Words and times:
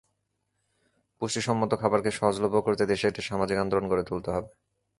পুষ্টিসম্মত 1.21 1.71
খাবারকে 1.81 2.11
সহজলভ্য 2.11 2.57
করতে 2.61 2.83
দেশে 2.91 3.05
একটি 3.07 3.21
সামাজিক 3.21 3.57
আন্দোলন 3.57 3.85
গড়ে 3.91 4.03
তুলতে 4.03 4.29
হবে। 4.35 4.49